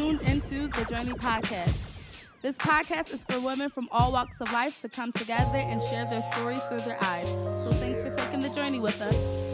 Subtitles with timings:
[0.00, 1.76] tuned into the Journey Podcast.
[2.40, 6.06] This podcast is for women from all walks of life to come together and share
[6.06, 7.28] their stories through their eyes.
[7.28, 9.49] So thanks for taking the journey with us.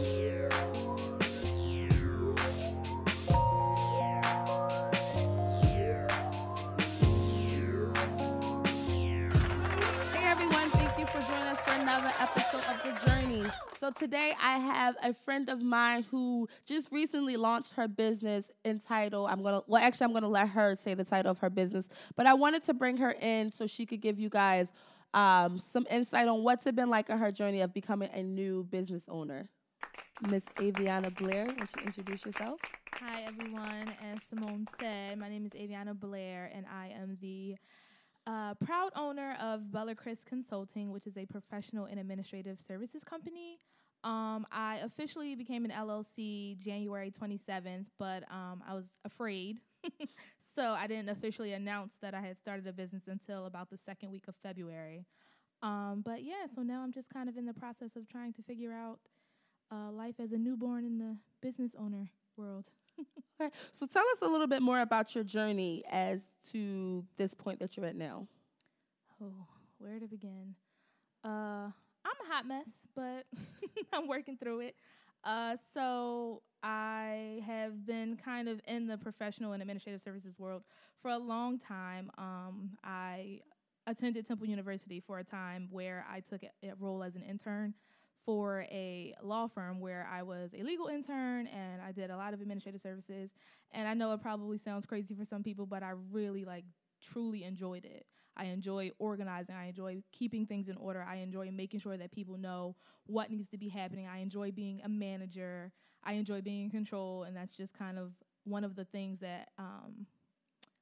[13.87, 19.29] So today I have a friend of mine who just recently launched her business entitled
[19.29, 21.49] I'm going to well actually I'm going to let her say the title of her
[21.49, 21.87] business,
[22.17, 24.73] but I wanted to bring her in so she could give you guys
[25.13, 28.65] um, some insight on what's it been like on her journey of becoming a new
[28.65, 29.47] business owner.
[30.29, 32.59] Miss Aviana Blair, would you introduce yourself?
[32.95, 33.93] Hi, everyone.
[34.03, 37.55] As Simone said, my name is Aviana Blair, and I am the
[38.27, 43.59] uh, proud owner of Bella Chris Consulting, which is a professional and administrative services company.
[44.07, 49.59] Um, I officially became an LLC January 27th, but um, I was afraid.
[50.55, 54.11] so I didn't officially announce that I had started a business until about the second
[54.11, 55.05] week of February.
[55.61, 58.41] Um, but yeah, so now I'm just kind of in the process of trying to
[58.43, 58.99] figure out
[59.73, 62.65] uh, life as a newborn in the business owner world.
[63.39, 66.21] Okay, so tell us a little bit more about your journey as
[66.51, 68.25] to this point that you're at now.
[69.21, 69.45] Oh,
[69.77, 70.55] where to begin?
[71.23, 71.69] Uh,
[72.07, 73.25] I'm a hot mess, but
[73.93, 74.75] I'm working through it.
[75.23, 80.63] Uh, so I have been kind of in the professional and administrative services world
[81.01, 82.09] for a long time.
[82.17, 83.41] Um, I
[83.87, 87.73] attended Temple University for a time where I took a, a role as an intern
[88.25, 92.33] for a law firm where I was a legal intern and I did a lot
[92.33, 93.31] of administrative services.
[93.71, 96.65] And I know it probably sounds crazy for some people, but I really like
[97.01, 98.05] truly enjoyed it.
[98.37, 99.55] I enjoy organizing.
[99.55, 101.05] I enjoy keeping things in order.
[101.07, 102.75] I enjoy making sure that people know
[103.05, 104.07] what needs to be happening.
[104.07, 105.71] I enjoy being a manager.
[106.03, 108.11] I enjoy being in control, and that's just kind of
[108.43, 110.05] one of the things that um,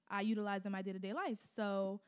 [0.09, 1.39] I utilize in my day to day life.
[1.55, 2.01] So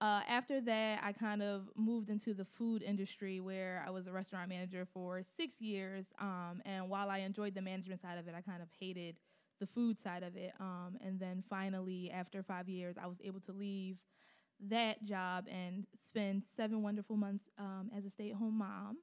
[0.00, 4.12] uh, after that, I kind of moved into the food industry where I was a
[4.12, 6.06] restaurant manager for six years.
[6.20, 9.16] Um, and while I enjoyed the management side of it, I kind of hated
[9.60, 10.52] the food side of it.
[10.60, 13.96] Um, and then finally, after five years, I was able to leave
[14.70, 18.98] that job and spend seven wonderful months um, as a stay at home mom.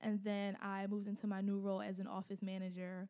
[0.00, 3.08] And then I moved into my new role as an office manager.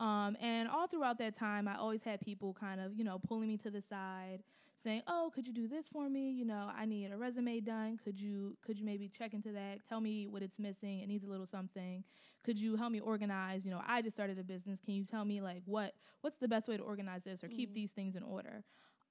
[0.00, 3.48] Um, and all throughout that time, I always had people kind of, you know, pulling
[3.48, 4.40] me to the side
[4.84, 6.30] saying, "Oh, could you do this for me?
[6.30, 7.98] You know, I need a resume done.
[8.04, 9.78] Could you could you maybe check into that?
[9.88, 11.00] Tell me what it's missing.
[11.00, 12.04] It needs a little something.
[12.44, 13.64] Could you help me organize?
[13.64, 14.80] You know, I just started a business.
[14.84, 17.56] Can you tell me like what what's the best way to organize this or mm-hmm.
[17.56, 18.62] keep these things in order?"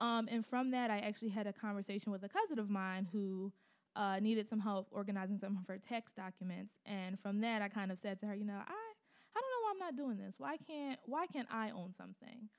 [0.02, 3.52] Um, and from that, I actually had a conversation with a cousin of mine who
[3.96, 6.74] uh, needed some help organizing some of her tax documents.
[6.86, 8.94] And from that, I kind of said to her, you know, I
[9.36, 10.36] I don't know why I'm not doing this.
[10.38, 12.50] Why can't why can't I own something?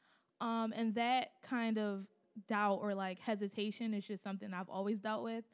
[0.40, 2.06] Um, and that kind of
[2.48, 5.44] doubt or like hesitation is just something I've always dealt with.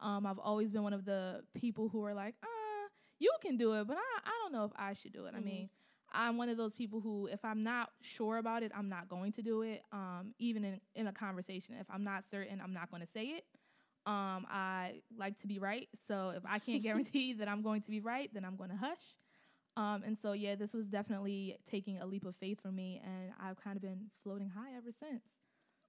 [0.00, 3.74] Um, I've always been one of the people who are like, uh, you can do
[3.74, 5.34] it, but I, I don't know if I should do it.
[5.34, 5.36] Mm-hmm.
[5.36, 5.68] I mean,
[6.12, 9.32] I'm one of those people who, if I'm not sure about it, I'm not going
[9.32, 9.82] to do it.
[9.92, 13.26] Um, even in, in a conversation, if I'm not certain, I'm not going to say
[13.26, 13.44] it.
[14.06, 15.88] Um, I like to be right.
[16.06, 18.76] So if I can't guarantee that I'm going to be right, then I'm going to
[18.76, 19.14] hush.
[19.76, 23.00] Um, and so, yeah, this was definitely taking a leap of faith for me.
[23.04, 25.22] And I've kind of been floating high ever since.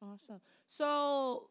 [0.02, 0.42] Awesome.
[0.68, 1.50] So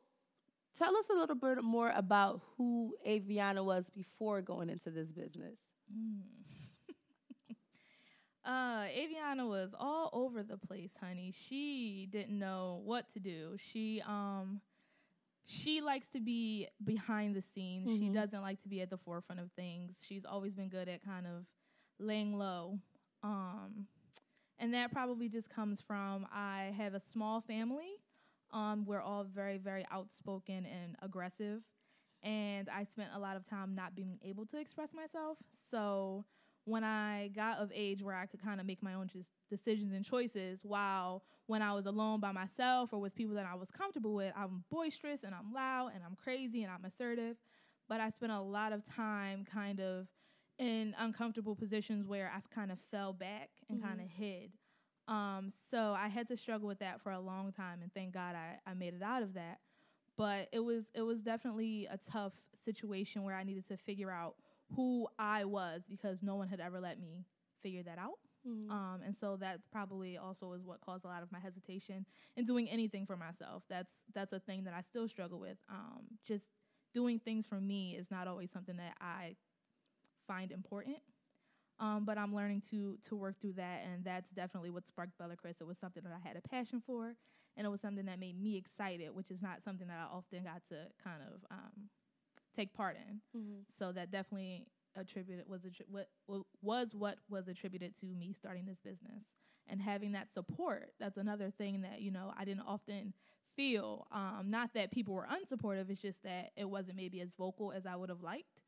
[0.77, 5.59] tell us a little bit more about who Aviana was before going into this business.
[5.93, 6.21] Mm.
[8.45, 11.33] uh, Aviana was all over the place, honey.
[11.49, 13.57] She didn't know what to do.
[13.73, 14.61] She um
[15.47, 17.91] she likes to be behind the scenes.
[17.91, 17.99] Mm-hmm.
[17.99, 19.99] She doesn't like to be at the forefront of things.
[20.07, 21.47] She's always been good at kind of
[21.99, 22.79] laying low.
[23.23, 23.87] Um
[24.59, 27.97] and that probably just comes from I have a small family
[28.53, 31.63] um, we're all very, very outspoken and aggressive.
[32.23, 35.39] And I spent a lot of time not being able to express myself.
[35.71, 36.25] So
[36.65, 39.93] when I got of age where I could kind of make my own just decisions
[39.93, 43.71] and choices, while when I was alone by myself or with people that I was
[43.71, 47.37] comfortable with, I'm boisterous and I'm loud and I'm crazy and I'm assertive.
[47.89, 50.07] But I spent a lot of time kind of
[50.59, 53.89] in uncomfortable positions where I've kind of fell back and mm-hmm.
[53.89, 54.53] kind of hid.
[55.09, 58.37] Um, so I had to struggle with that for a long time, and thank God
[58.37, 59.59] I, I made it out of that.
[60.17, 62.35] But it was it was definitely a tough
[62.65, 64.37] situation where I needed to figure out
[64.77, 67.27] who I was because no one had ever let me
[67.63, 68.19] figure that out.
[68.47, 68.71] Mm-hmm.
[68.71, 72.07] Um, and so that probably also is what caused a lot of my hesitation
[72.37, 73.65] in doing anything for myself.
[73.69, 75.59] That's that's a thing that I still struggle with.
[75.69, 76.47] Um, just
[76.95, 79.37] doing things for me is not always something that I
[80.27, 80.99] find important.
[81.79, 85.37] Um, but I'm learning to to work through that, and that's definitely what sparked Bella
[85.37, 85.57] Chris.
[85.61, 87.15] It was something that I had a passion for,
[87.57, 90.45] and it was something that made me excited, which is not something that I often
[90.45, 91.89] got to kind of um,
[92.55, 93.21] take part in.
[93.39, 93.61] Mm-hmm.
[93.79, 94.67] So that definitely
[94.97, 96.09] attributed was attri- what
[96.63, 99.25] was what was attributed to me starting this business
[99.69, 100.93] and having that support.
[100.99, 103.15] That's another thing that you know I didn't often
[103.57, 104.07] feel.
[104.13, 107.87] Um, not that people were unsupportive, it's just that it wasn't maybe as vocal as
[107.87, 108.63] I would have liked.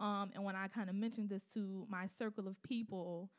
[0.00, 3.30] Um, and when I kind of mentioned this to my circle of people,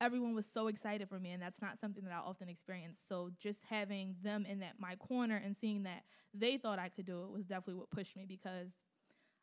[0.00, 3.00] everyone was so excited for me, and that's not something that I often experience.
[3.08, 6.02] So just having them in that my corner and seeing that
[6.32, 8.68] they thought I could do it was definitely what pushed me because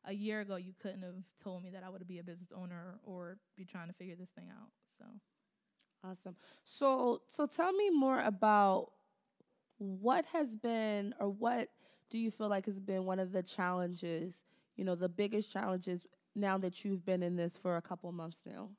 [0.06, 3.00] a year ago you couldn't have told me that I would be a business owner
[3.04, 4.70] or be trying to figure this thing out.
[4.98, 5.06] So
[6.04, 6.36] awesome.
[6.66, 8.92] So so tell me more about
[9.78, 11.70] what has been or what
[12.10, 14.44] do you feel like has been one of the challenges,
[14.76, 18.42] you know, the biggest challenges now that you've been in this for a couple months
[18.46, 18.70] now?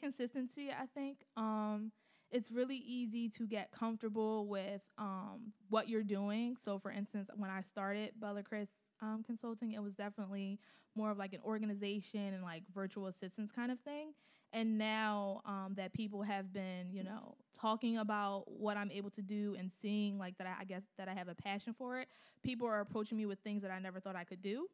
[0.00, 1.18] Consistency, I think.
[1.36, 1.92] Um,
[2.32, 6.56] it's really easy to get comfortable with um, what you're doing.
[6.64, 8.68] So, for instance, when I started Bella Chris
[9.02, 10.58] um, Consulting, it was definitely
[10.94, 14.14] more of like an organization and like virtual assistance kind of thing.
[14.54, 19.22] And now um, that people have been, you know, talking about what I'm able to
[19.22, 22.08] do and seeing like that, I, I guess that I have a passion for it,
[22.42, 24.68] people are approaching me with things that I never thought I could do.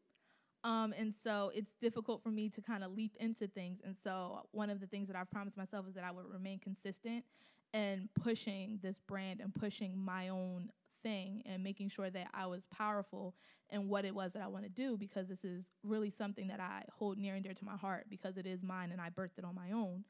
[0.64, 3.78] Um, and so it's difficult for me to kind of leap into things.
[3.84, 6.58] And so one of the things that I've promised myself is that I would remain
[6.58, 7.24] consistent
[7.72, 10.70] and pushing this brand and pushing my own
[11.02, 13.34] thing and making sure that I was powerful
[13.70, 16.60] in what it was that I want to do because this is really something that
[16.60, 19.38] I hold near and dear to my heart because it is mine and I birthed
[19.38, 20.04] it on my own.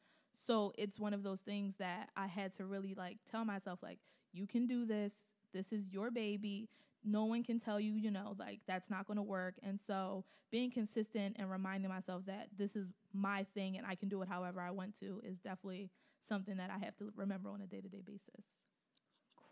[0.46, 3.98] So it's one of those things that I had to really like tell myself like
[4.32, 5.12] you can do this.
[5.52, 6.68] This is your baby
[7.04, 9.54] no one can tell you, you know, like that's not going to work.
[9.62, 14.08] And so being consistent and reminding myself that this is my thing and I can
[14.08, 15.90] do it however I want to is definitely
[16.26, 18.44] something that I have to remember on a day to day basis.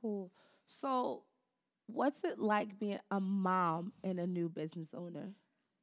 [0.01, 0.31] Cool.
[0.67, 1.25] So,
[1.87, 5.33] what's it like being a mom and a new business owner?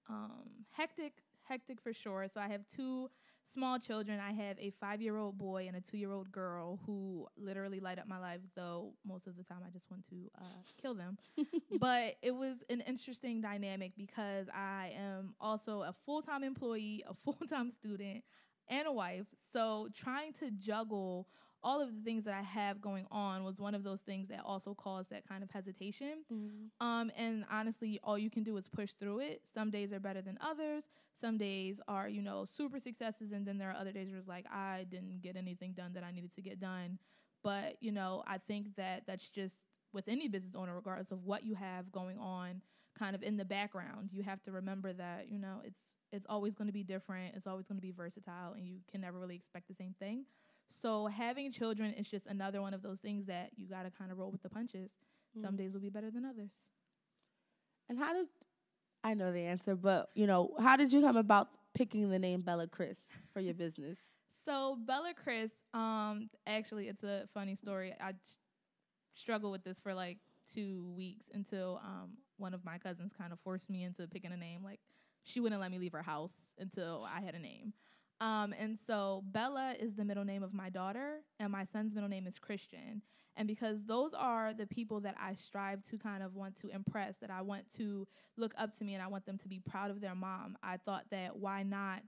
[0.09, 1.13] Um, hectic,
[1.43, 2.27] hectic for sure.
[2.33, 3.09] So, I have two
[3.53, 4.19] small children.
[4.19, 7.79] I have a five year old boy and a two year old girl who literally
[7.79, 10.95] light up my life, though most of the time I just want to uh, kill
[10.95, 11.17] them.
[11.79, 17.13] but it was an interesting dynamic because I am also a full time employee, a
[17.23, 18.23] full time student,
[18.67, 19.27] and a wife.
[19.51, 21.27] So trying to juggle
[21.63, 24.41] all of the things that I have going on was one of those things that
[24.45, 26.23] also caused that kind of hesitation.
[26.31, 26.85] Mm-hmm.
[26.85, 29.41] Um, and honestly, all you can do is push through it.
[29.53, 30.83] Some days are better than others.
[31.21, 34.27] Some days are, you know, super successes, and then there are other days where it's
[34.27, 36.99] like I didn't get anything done that I needed to get done.
[37.43, 39.55] But you know, I think that that's just
[39.93, 42.61] with any business owner, regardless of what you have going on,
[42.97, 44.09] kind of in the background.
[44.11, 45.79] You have to remember that you know it's
[46.11, 47.35] it's always going to be different.
[47.35, 50.25] It's always going to be versatile, and you can never really expect the same thing.
[50.81, 54.11] So having children is just another one of those things that you got to kind
[54.11, 54.91] of roll with the punches.
[55.37, 55.41] Mm.
[55.41, 56.49] Some days will be better than others.
[57.89, 58.27] And how did
[59.03, 62.41] I know the answer, but you know, how did you come about picking the name
[62.41, 62.97] Bella Chris
[63.33, 63.99] for your business?
[64.45, 67.93] So Bella Chris, um, actually, it's a funny story.
[67.97, 68.11] I
[69.13, 70.17] struggled with this for like
[70.53, 74.37] two weeks until um, one of my cousins kind of forced me into picking a
[74.37, 74.61] name.
[74.61, 74.81] Like
[75.23, 77.73] she wouldn't let me leave her house until I had a name.
[78.23, 82.09] Um, and so Bella is the middle name of my daughter, and my son's middle
[82.09, 83.01] name is Christian.
[83.35, 87.17] And because those are the people that I strive to kind of want to impress,
[87.17, 89.91] that I want to look up to me and I want them to be proud
[89.91, 92.01] of their mom, I thought that why not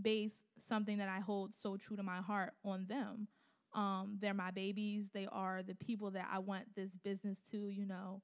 [0.00, 3.28] base something that I hold so true to my heart on them?
[3.72, 5.08] Um, they're my babies.
[5.14, 8.20] They are the people that I want this business to, you know,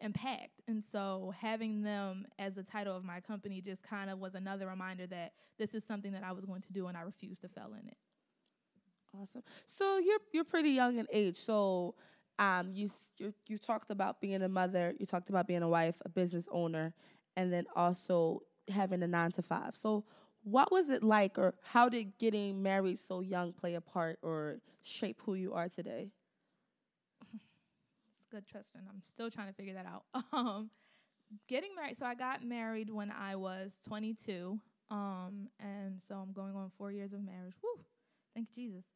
[0.00, 0.60] impact.
[0.68, 4.66] And so having them as the title of my company just kind of was another
[4.66, 7.48] reminder that this is something that I was going to do and I refused to
[7.48, 7.96] fail in it.
[9.20, 9.42] Awesome.
[9.66, 11.36] So you're you're pretty young in age.
[11.36, 11.94] So
[12.38, 15.96] um you you you talked about being a mother, you talked about being a wife,
[16.04, 16.94] a business owner,
[17.36, 19.76] and then also having a 9 to 5.
[19.76, 20.04] So
[20.42, 24.60] what was it like or how did getting married so young play a part or
[24.82, 26.10] shape who you are today?
[28.30, 28.82] Good Tristan.
[28.88, 30.04] I'm still trying to figure that out.
[30.32, 30.70] Um,
[31.48, 31.98] getting married.
[31.98, 34.58] So I got married when I was 22.
[34.90, 37.54] Um, and so I'm going on four years of marriage.
[37.62, 37.84] Woo!
[38.34, 38.84] Thank Jesus.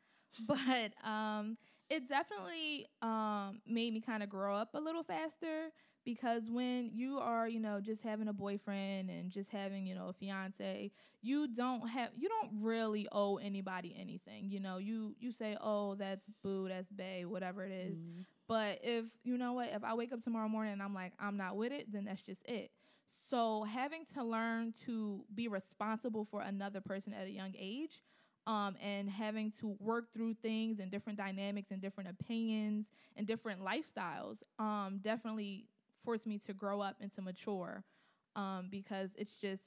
[0.48, 1.56] But um,
[1.88, 5.70] it definitely um, made me kind of grow up a little faster
[6.04, 10.08] because when you are, you know, just having a boyfriend and just having, you know,
[10.08, 10.90] a fiance,
[11.22, 14.50] you don't have you don't really owe anybody anything.
[14.50, 17.96] You know, you you say, "Oh, that's boo, that's bay, whatever it is.
[17.96, 18.20] Mm-hmm.
[18.46, 21.36] But if you know what, if I wake up tomorrow morning and I'm like, I'm
[21.36, 22.70] not with it, then that's just it.
[23.28, 28.02] So having to learn to be responsible for another person at a young age
[28.46, 32.86] um, and having to work through things and different dynamics and different opinions
[33.16, 35.64] and different lifestyles um, definitely
[36.04, 37.82] forced me to grow up and to mature
[38.36, 39.62] um, because it's just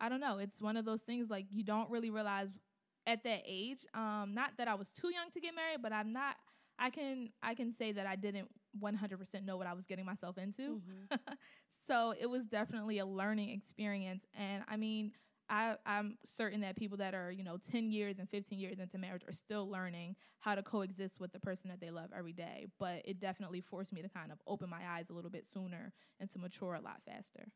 [0.00, 0.38] I don't know.
[0.38, 2.58] It's one of those things like you don't really realize
[3.06, 3.86] at that age.
[3.94, 6.36] Um, not that I was too young to get married, but I'm not.
[6.78, 8.48] I can I can say that I didn't
[8.82, 10.80] 100% know what I was getting myself into.
[10.80, 11.32] Mm-hmm.
[11.88, 15.12] so it was definitely a learning experience, and I mean,
[15.48, 18.98] I, I'm certain that people that are, you know, 10 years and 15 years into
[18.98, 22.66] marriage are still learning how to coexist with the person that they love every day.
[22.78, 25.92] But it definitely forced me to kind of open my eyes a little bit sooner
[26.18, 27.48] and to mature a lot faster.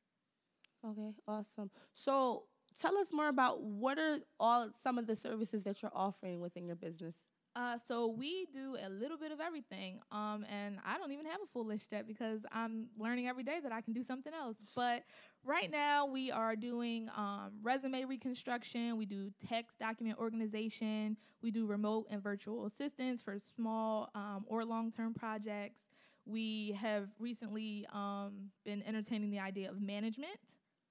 [0.86, 1.70] Okay, awesome.
[1.94, 2.44] So
[2.78, 6.66] tell us more about what are all some of the services that you're offering within
[6.66, 7.14] your business.
[7.56, 11.40] Uh, so we do a little bit of everything, um, and I don't even have
[11.42, 14.58] a full list yet because I'm learning every day that I can do something else.
[14.76, 15.02] But
[15.44, 18.96] right now, we are doing um, resume reconstruction.
[18.96, 21.16] We do text document organization.
[21.42, 25.80] We do remote and virtual assistance for small um, or long-term projects.
[26.26, 30.38] We have recently um, been entertaining the idea of management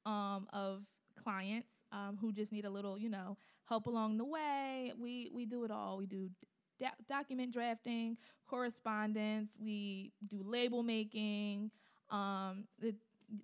[0.06, 0.84] um, of
[1.24, 3.38] clients um, who just need a little, you know,
[3.68, 4.94] help along the way.
[4.98, 5.98] We we do it all.
[5.98, 6.30] We do
[6.80, 9.58] da- document drafting, correspondence.
[9.60, 11.72] We do label making.
[12.10, 12.96] Um, the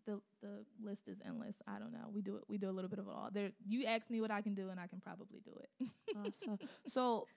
[0.06, 1.56] the the list is endless.
[1.68, 2.10] I don't know.
[2.14, 2.44] We do it.
[2.48, 3.30] We do a little bit of it all.
[3.32, 5.90] There, you ask me what I can do, and I can probably do it.
[6.18, 6.60] awesome.
[6.88, 7.28] So,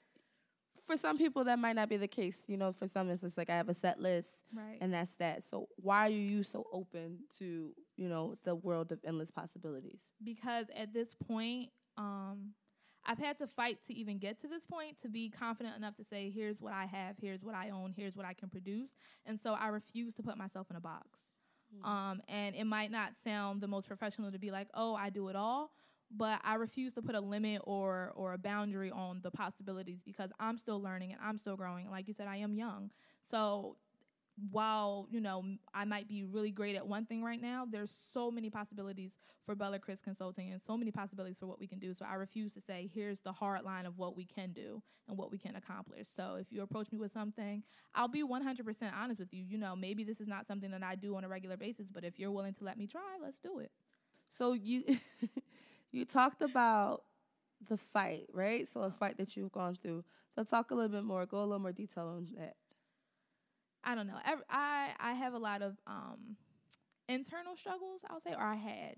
[0.87, 2.45] for some people, that might not be the case.
[2.47, 4.79] You know, for some, it's just like I have a set list, right.
[4.81, 5.43] and that's that.
[5.43, 9.99] So, why are you so open to you know the world of endless possibilities?
[10.23, 12.53] Because at this point, um,
[13.07, 16.05] I've had to fight to even get to this point to be confident enough to
[16.05, 18.91] say, here's what I have, here's what I own, here's what I can produce.
[19.25, 21.21] And so I refuse to put myself in a box.
[21.75, 21.89] Mm-hmm.
[21.89, 25.29] Um, and it might not sound the most professional to be like, oh, I do
[25.29, 25.71] it all.
[26.11, 30.31] But I refuse to put a limit or or a boundary on the possibilities because
[30.39, 31.91] I'm still learning and I'm still growing.
[31.91, 32.93] Like you said, I am young.
[33.29, 33.77] So
[34.51, 38.31] while you know I might be really great at one thing right now, there's so
[38.31, 39.13] many possibilities
[39.45, 41.95] for Bella Chris Consulting and so many possibilities for what we can do.
[41.95, 45.17] So I refuse to say here's the hard line of what we can do and
[45.17, 46.09] what we can accomplish.
[46.15, 47.63] So if you approach me with something,
[47.95, 49.45] I'll be 100% honest with you.
[49.45, 52.05] You know, maybe this is not something that I do on a regular basis, but
[52.05, 53.71] if you're willing to let me try, let's do it.
[54.29, 54.99] So you
[55.93, 57.05] you talked about
[57.69, 58.69] the fight, right?
[58.69, 60.05] So a fight that you've gone through.
[60.35, 62.57] So talk a little bit more, go a little more detail on that.
[63.87, 64.19] I don't know.
[64.51, 66.37] I I have a lot of um,
[67.09, 68.01] internal struggles.
[68.11, 68.97] I'll say, or I had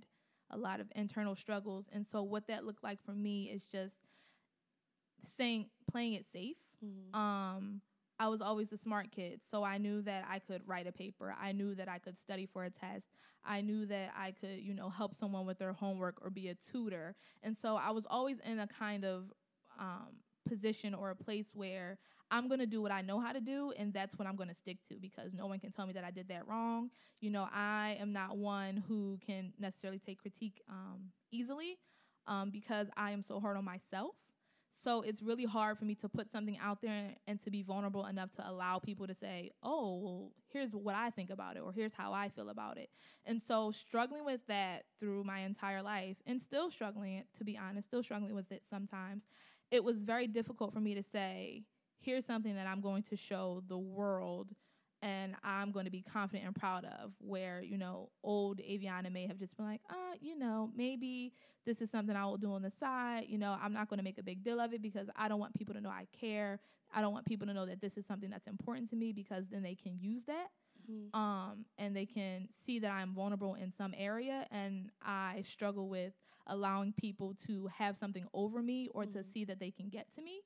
[0.50, 3.96] a lot of internal struggles, and so what that looked like for me is just
[5.24, 6.56] saying playing it safe.
[6.82, 7.14] Mm-hmm.
[7.14, 7.82] Um,
[8.18, 11.34] I was always a smart kid, so I knew that I could write a paper.
[11.38, 13.06] I knew that I could study for a test.
[13.44, 16.54] I knew that I could, you know, help someone with their homework or be a
[16.54, 17.14] tutor.
[17.42, 19.32] And so I was always in a kind of
[19.78, 20.16] um,
[20.48, 21.98] position or a place where
[22.30, 24.48] I'm going to do what I know how to do, and that's what I'm going
[24.48, 26.90] to stick to because no one can tell me that I did that wrong.
[27.20, 31.78] You know, I am not one who can necessarily take critique um, easily
[32.26, 34.14] um, because I am so hard on myself.
[34.82, 38.06] So it's really hard for me to put something out there and to be vulnerable
[38.06, 41.72] enough to allow people to say, oh, well, here's what I think about it, or
[41.72, 42.88] here's how I feel about it.
[43.26, 47.88] And so struggling with that through my entire life and still struggling, to be honest,
[47.88, 49.24] still struggling with it sometimes,
[49.70, 51.64] it was very difficult for me to say,
[52.00, 54.48] here's something that I'm going to show the world
[55.02, 57.12] and I'm going to be confident and proud of.
[57.18, 61.32] Where, you know, old Aviana may have just been like, uh, you know, maybe
[61.64, 63.24] this is something I will do on the side.
[63.28, 65.40] You know, I'm not going to make a big deal of it because I don't
[65.40, 66.60] want people to know I care.
[66.92, 69.44] I don't want people to know that this is something that's important to me because
[69.50, 70.48] then they can use that.
[70.90, 71.18] Mm-hmm.
[71.18, 76.14] Um, and they can see that I'm vulnerable in some area, and I struggle with
[76.46, 79.18] allowing people to have something over me or mm-hmm.
[79.18, 80.40] to see that they can get to me.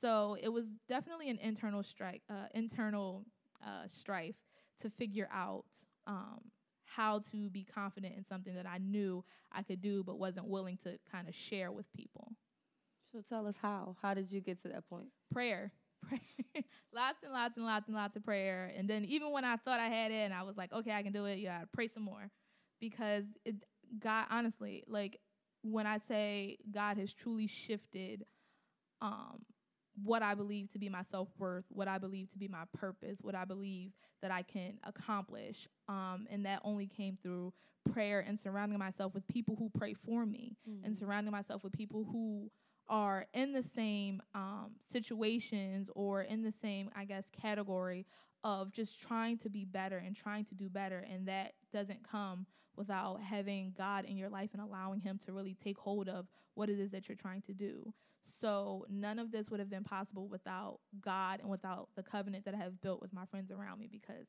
[0.00, 3.24] So it was definitely an internal strike, uh, internal
[3.64, 4.36] uh, strife
[4.80, 5.66] to figure out
[6.06, 6.40] um,
[6.84, 10.76] how to be confident in something that I knew I could do, but wasn't willing
[10.78, 12.32] to kind of share with people.
[13.12, 13.96] So tell us how.
[14.00, 15.08] How did you get to that point?
[15.30, 15.72] Prayer.
[16.08, 16.64] Prayer.
[16.94, 18.72] lots and lots and lots and lots of prayer.
[18.76, 21.02] And then even when I thought I had it and I was like, okay, I
[21.02, 22.30] can do it, yeah, I'd pray some more.
[22.80, 23.56] Because it
[23.98, 25.20] God honestly, like
[25.62, 28.24] when I say God has truly shifted
[29.00, 29.44] um
[30.02, 33.18] what I believe to be my self worth, what I believe to be my purpose,
[33.20, 35.68] what I believe that I can accomplish.
[35.88, 37.52] Um, and that only came through
[37.92, 40.84] prayer and surrounding myself with people who pray for me mm-hmm.
[40.84, 42.50] and surrounding myself with people who
[42.88, 48.06] are in the same um, situations or in the same, I guess, category
[48.44, 51.06] of just trying to be better and trying to do better.
[51.10, 52.46] And that doesn't come
[52.76, 56.68] without having God in your life and allowing Him to really take hold of what
[56.68, 57.92] it is that you're trying to do.
[58.42, 62.54] So none of this would have been possible without God and without the covenant that
[62.54, 64.26] I have built with my friends around me because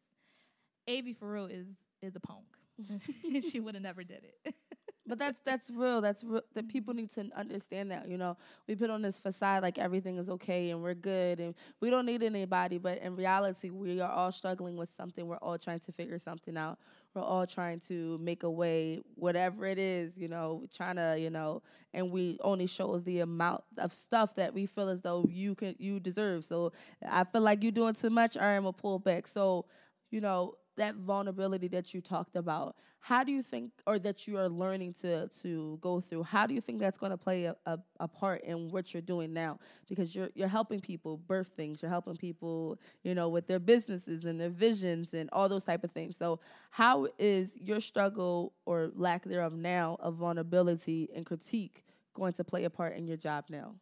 [0.87, 1.67] Avi for real is
[2.01, 2.45] is a punk.
[3.51, 4.53] she would have never did it.
[5.07, 5.99] but that's that's real.
[5.99, 6.41] That's real.
[6.53, 6.71] That mm-hmm.
[6.71, 8.07] people need to understand that.
[8.07, 11.55] You know, we put on this facade like everything is okay and we're good and
[11.81, 12.77] we don't need anybody.
[12.77, 15.25] But in reality, we are all struggling with something.
[15.25, 16.77] We're all trying to figure something out.
[17.13, 20.17] We're all trying to make a way, whatever it is.
[20.17, 21.61] You know, trying to you know,
[21.93, 25.75] and we only show the amount of stuff that we feel as though you can
[25.77, 26.45] you deserve.
[26.45, 26.73] So
[27.07, 28.37] I feel like you're doing too much.
[28.37, 29.27] I am a pullback.
[29.27, 29.65] So
[30.11, 34.37] you know that vulnerability that you talked about how do you think or that you
[34.37, 37.55] are learning to to go through how do you think that's going to play a,
[37.65, 39.59] a, a, part in what you're doing now?
[39.89, 44.23] Because you're you're helping people birth things you're helping people you know with their businesses
[44.23, 46.15] and their visions and all those type of things.
[46.15, 46.39] So
[46.71, 52.63] how is your struggle or lack thereof now of vulnerability and critique going to play
[52.63, 53.75] a part in your job now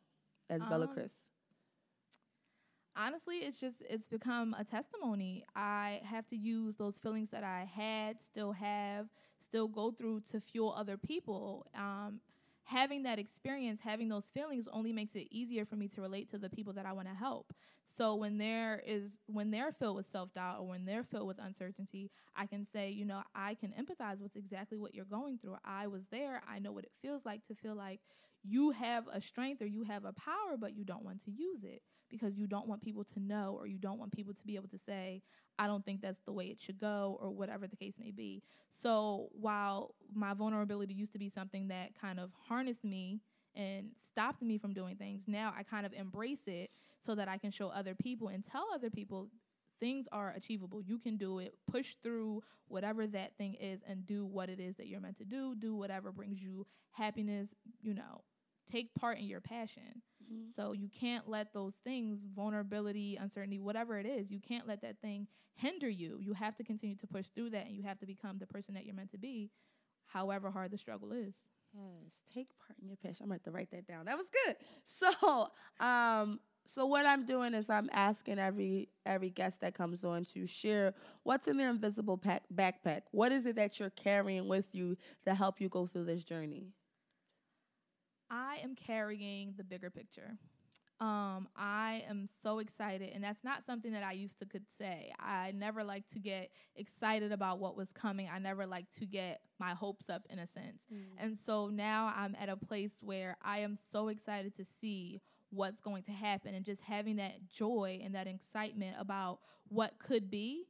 [0.50, 1.12] as um, bella chris
[2.96, 5.46] honestly it's just it's become a testimony.
[5.56, 9.08] I have to use those feelings that i had still have
[9.44, 11.66] still go through to fuel other people.
[11.76, 12.20] Um,
[12.64, 16.38] having that experience having those feelings only makes it easier for me to relate to
[16.38, 17.54] the people that i want to help.
[17.98, 22.12] So when there is when they're filled with self-doubt or when they're filled with uncertainty
[22.36, 25.58] i can say you know i can empathize with exactly what you're going through.
[25.66, 26.42] I was there.
[26.48, 28.00] I know what it feels like to feel like
[28.44, 31.64] you have a strength or you have a power but you don't want to use
[31.64, 31.82] it
[32.12, 34.68] because you don't want people to know or you don't want people to be able
[34.70, 35.22] to say,
[35.58, 38.44] I don't think that's the way it should go or whatever the case may be.
[38.70, 43.22] So while my vulnerability used to be something that kind of harnessed me
[43.56, 47.38] and stopped me from doing things, now I kind of embrace it so that I
[47.38, 49.30] can show other people and tell other people
[49.80, 50.82] things are achievable.
[50.82, 51.56] You can do it.
[51.70, 55.26] Push through whatever that thing is and do what it is that you're meant to
[55.26, 55.56] do.
[55.56, 57.50] Do whatever brings you happiness,
[57.82, 58.22] you know,
[58.70, 60.02] take part in your passion.
[60.24, 60.50] Mm-hmm.
[60.56, 65.00] So you can't let those things, vulnerability, uncertainty, whatever it is, you can't let that
[65.02, 66.18] thing hinder you.
[66.20, 68.74] You have to continue to push through that and you have to become the person
[68.76, 69.52] that you're meant to be,
[70.06, 71.34] however hard the struggle is.
[71.74, 73.24] Yes, take part in your passion.
[73.24, 74.06] I'm going to write that down.
[74.06, 74.56] That was good.
[74.86, 75.48] So,
[75.80, 80.46] um, so what I'm doing is I'm asking every every guest that comes on to
[80.46, 80.94] share
[81.24, 83.04] what's in their invisible pack, backpack.
[83.12, 86.68] What is it that you're carrying with you to help you go through this journey?
[88.32, 90.38] I am carrying the bigger picture.
[91.02, 95.12] Um, I am so excited, and that's not something that I used to could say.
[95.20, 98.30] I never like to get excited about what was coming.
[98.32, 100.84] I never like to get my hopes up in a sense.
[100.94, 101.06] Mm.
[101.18, 105.82] And so now I'm at a place where I am so excited to see what's
[105.82, 109.40] going to happen and just having that joy and that excitement about
[109.70, 110.68] what could be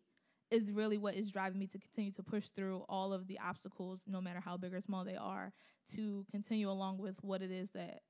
[0.52, 4.02] is really what is driving me to continue to push through all of the obstacles,
[4.06, 5.54] no matter how big or small they are,
[5.96, 8.02] to continue along with what it is that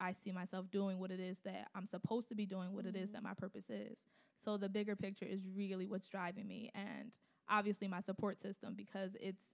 [0.00, 2.96] I see myself doing, what it is that I'm supposed to be doing, what mm-hmm.
[2.96, 3.28] it is that mm-hmm.
[3.28, 3.98] my purpose is.
[4.42, 7.12] So the bigger picture is really what's driving me, and
[7.50, 9.48] obviously my support system because it's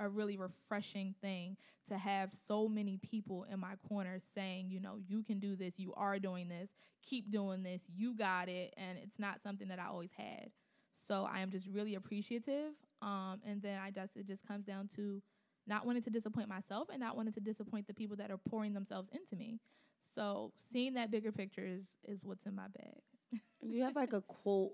[0.00, 1.56] a really refreshing thing
[1.88, 5.74] to have so many people in my corner saying, you know, you can do this,
[5.78, 6.70] you are doing this,
[7.02, 10.50] keep doing this, you got it, and it's not something that I always had.
[11.08, 12.72] So I am just really appreciative.
[13.00, 15.22] Um, and then I just it just comes down to
[15.66, 18.74] not wanting to disappoint myself and not wanting to disappoint the people that are pouring
[18.74, 19.58] themselves into me.
[20.14, 23.00] So seeing that bigger picture is is what's in my bag.
[23.62, 24.72] do you have like a quote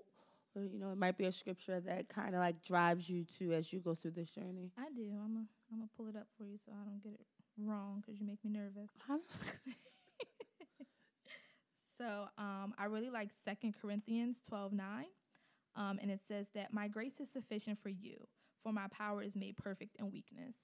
[0.55, 3.51] or you know, it might be a scripture that kind of like drives you to
[3.53, 4.71] as you go through this journey.
[4.77, 5.11] I do.
[5.23, 7.25] I'm a, I'm gonna pull it up for you so I don't get it
[7.57, 8.89] wrong because you make me nervous.
[11.97, 15.07] so um, I really like Second Corinthians twelve nine.
[15.75, 18.27] Um, and it says that my grace is sufficient for you,
[18.63, 20.55] for my power is made perfect in weakness.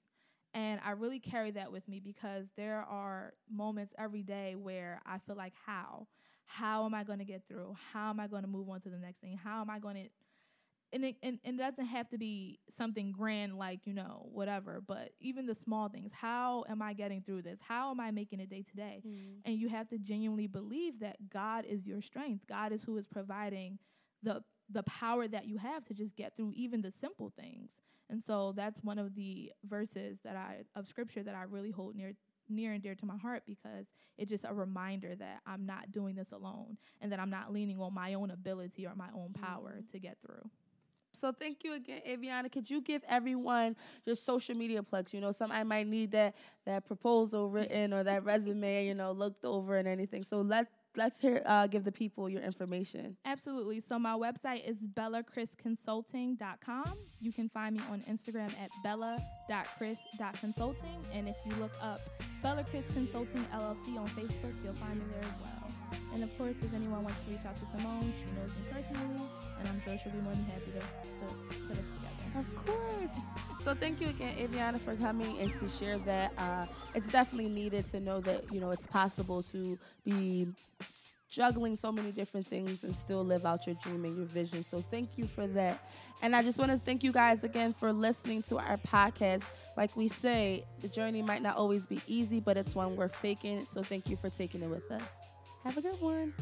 [0.53, 5.17] And I really carry that with me because there are moments every day where I
[5.19, 6.07] feel like, how?
[6.45, 7.75] How am I going to get through?
[7.93, 9.39] How am I going to move on to the next thing?
[9.41, 10.09] How am I going to
[10.93, 14.81] and it, and, and it doesn't have to be something grand like you know whatever
[14.85, 18.39] but even the small things how am i getting through this how am i making
[18.39, 19.35] it day to day mm.
[19.45, 23.05] and you have to genuinely believe that god is your strength god is who is
[23.05, 23.77] providing
[24.23, 27.71] the the power that you have to just get through even the simple things.
[28.09, 31.95] And so that's one of the verses that I of scripture that I really hold
[31.95, 32.13] near
[32.49, 33.85] near and dear to my heart because
[34.17, 37.79] it's just a reminder that I'm not doing this alone and that I'm not leaning
[37.79, 39.91] on my own ability or my own power mm-hmm.
[39.91, 40.49] to get through.
[41.13, 42.51] So thank you again, Aviana.
[42.51, 45.13] Could you give everyone your social media plugs?
[45.13, 49.11] You know, some I might need that that proposal written or that resume, you know,
[49.11, 50.23] looked over and anything.
[50.23, 53.17] So let let's hear uh, give the people your information.
[53.25, 53.81] Absolutely.
[53.81, 56.93] So my website is bellachrisconsulting.com.
[57.19, 61.05] You can find me on Instagram at bella.chris.consulting.
[61.13, 61.99] And if you look up
[62.41, 65.51] Bella Chris Consulting LLC on Facebook, you'll find me there as well.
[66.13, 69.21] And of course, if anyone wants to reach out to Simone, she knows me personally,
[69.59, 70.85] and I'm sure she'll be more than happy to, to
[71.67, 72.00] put together.
[72.35, 73.11] Of course.
[73.61, 76.33] So thank you again, Aviana, for coming and to share that.
[76.37, 76.65] Uh,
[76.95, 80.47] it's definitely needed to know that you know it's possible to be
[81.29, 84.65] juggling so many different things and still live out your dream and your vision.
[84.69, 85.89] So thank you for that.
[86.21, 89.43] And I just want to thank you guys again for listening to our podcast.
[89.77, 93.65] Like we say, the journey might not always be easy, but it's one worth taking.
[93.65, 95.03] So thank you for taking it with us.
[95.63, 96.33] Have a good one.